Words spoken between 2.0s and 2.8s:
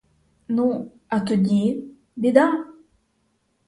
біда!